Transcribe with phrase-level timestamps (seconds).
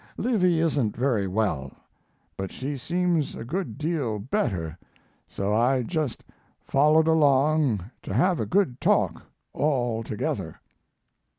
[0.17, 1.73] Livy isn't very well,
[2.35, 4.75] but she seems a good deal better,
[5.27, 6.23] so I just
[6.65, 9.21] followed along to have a good talk,
[9.53, 10.59] all together."